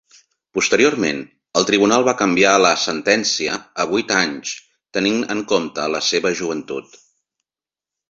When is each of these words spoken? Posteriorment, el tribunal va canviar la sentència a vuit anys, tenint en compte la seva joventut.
Posteriorment, 0.57 1.19
el 1.61 1.67
tribunal 1.71 2.05
va 2.07 2.15
canviar 2.23 2.55
la 2.67 2.73
sentència 2.85 3.61
a 3.85 3.87
vuit 3.93 4.17
anys, 4.23 4.57
tenint 4.99 5.23
en 5.37 5.47
compte 5.55 5.89
la 5.99 6.05
seva 6.13 6.37
joventut. 6.45 7.03